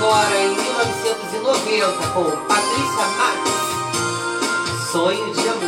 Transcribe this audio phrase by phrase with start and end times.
[0.00, 3.50] agora em 1990 com Patrícia Max.
[4.90, 5.59] Sonho de amor.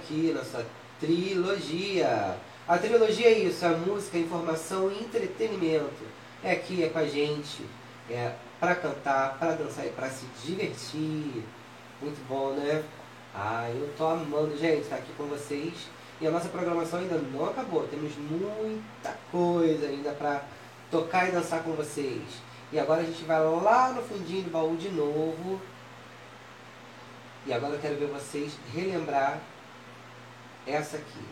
[0.00, 0.66] aqui nossa
[0.98, 2.36] trilogia.
[2.66, 6.04] A trilogia é isso, a música, informação e entretenimento.
[6.42, 7.64] É aqui, é com a gente,
[8.08, 11.44] é para cantar, para dançar e para se divertir.
[12.00, 12.82] Muito bom, né?
[13.34, 15.74] Ah, eu tô amando, gente, estar tá aqui com vocês.
[16.20, 17.86] E a nossa programação ainda não acabou.
[17.88, 20.42] Temos muita coisa ainda para
[20.90, 22.22] tocar e dançar com vocês.
[22.72, 25.60] E agora a gente vai lá no fundinho do baú de novo.
[27.46, 29.40] E agora eu quero ver vocês relembrar
[30.70, 31.24] essa aqui.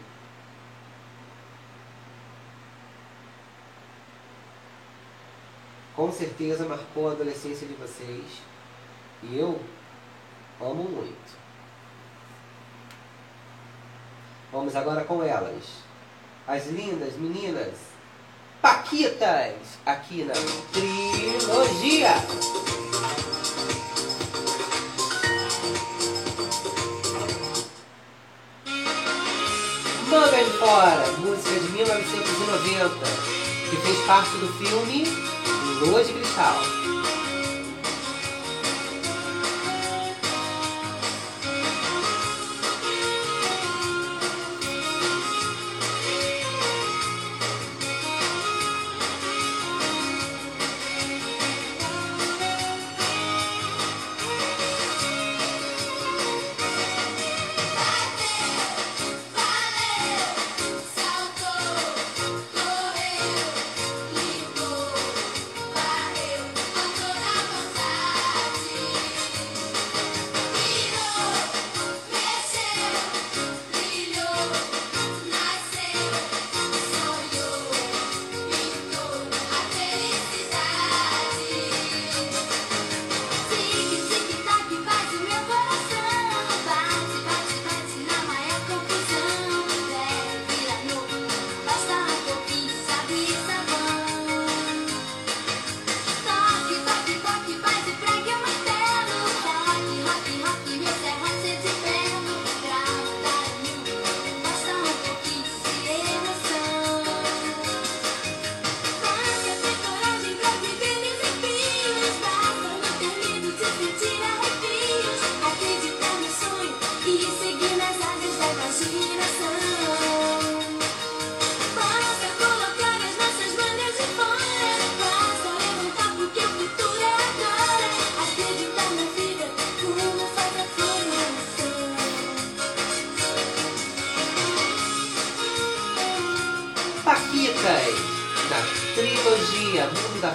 [5.94, 8.42] Com certeza marcou a adolescência de vocês.
[9.22, 9.60] E eu
[10.60, 11.38] amo muito.
[14.52, 15.82] Vamos agora com elas.
[16.46, 17.88] As lindas meninas
[18.60, 20.34] Paquitas, aqui na
[20.72, 22.10] trilogia.
[33.68, 35.04] que fez parte do filme
[35.80, 36.77] Lua de Cristal.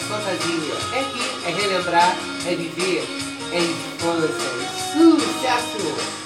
[0.03, 0.75] fantasia.
[0.93, 2.15] É rir, é relembrar,
[2.45, 3.03] é viver,
[3.51, 6.22] é infância, é sucesso!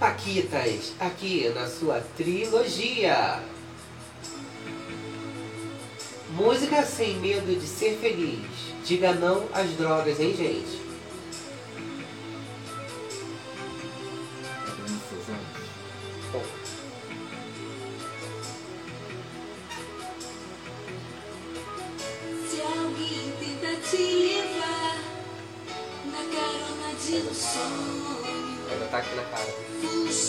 [0.00, 3.38] Paquitas, aqui na sua trilogia.
[6.30, 8.40] Música sem medo de ser feliz.
[8.82, 10.89] Diga não às drogas, hein, gente?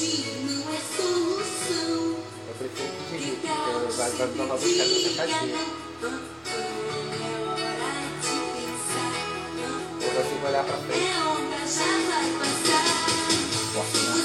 [0.03, 2.17] é solução.
[2.47, 5.59] Eu prefiro fugir, porque vai, vai tomar buscar nessa caixinha.
[10.01, 11.05] Eu consigo olhar pra frente.
[11.21, 13.01] Onda, já vai passar.
[13.73, 14.21] Você na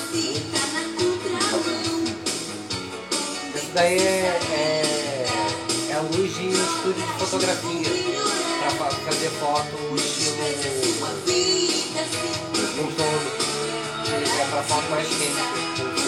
[3.75, 5.27] daí é, é,
[5.91, 7.91] é a luz de um estúdio de fotografia.
[8.61, 10.37] Pra fazer foto, estilo
[14.57, 16.06] pra falar com a gente.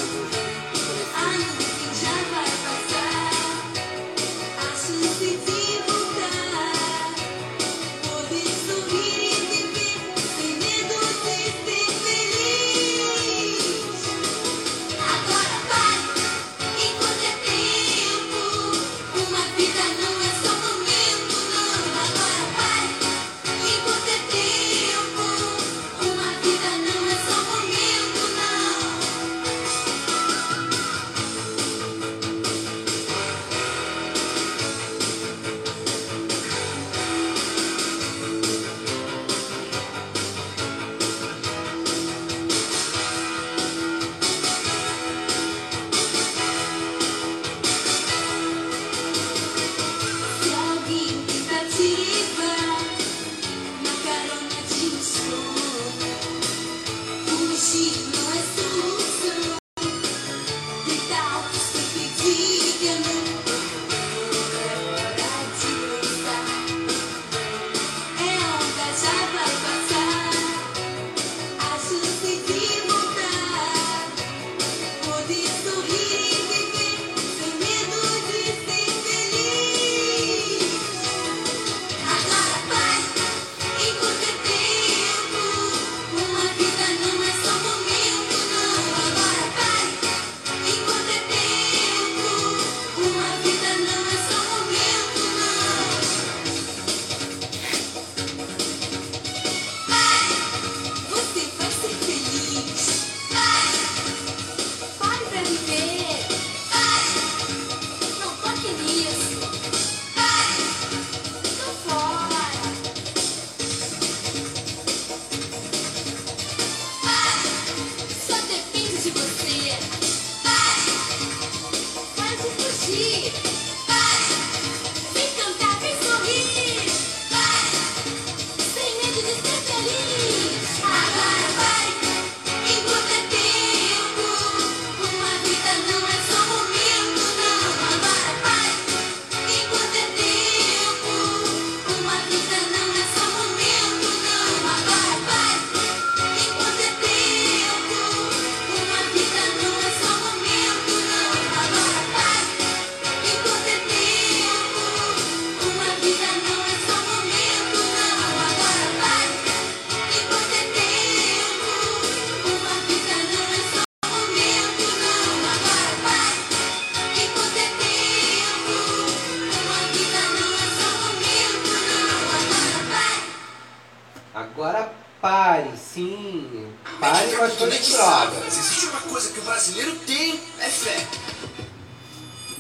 [177.86, 181.06] drogas se existe uma coisa que o brasileiro tem, é fé.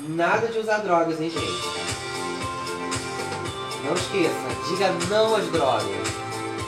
[0.08, 1.88] Nada de usar drogas, hein, gente?
[3.84, 6.08] Não esqueça, diga não às drogas.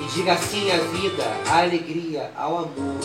[0.01, 3.01] E diga sim à vida, à alegria, ao amor.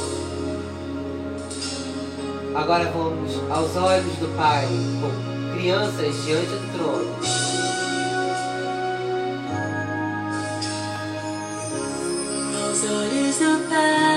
[2.56, 4.66] Agora vamos aos olhos do Pai,
[5.02, 7.16] com crianças diante do trono.
[12.64, 14.15] aos olhos do Pai.